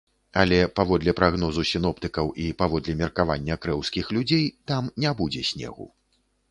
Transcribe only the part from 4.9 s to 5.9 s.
не будзе снегу.